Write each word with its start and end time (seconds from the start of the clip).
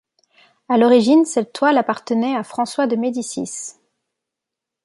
À 0.67 0.79
l'origine, 0.79 1.25
cette 1.25 1.53
toile 1.53 1.77
appartenait 1.77 2.35
à 2.35 2.43
François 2.43 2.87
de 2.87 2.95
Médicis. 2.95 3.73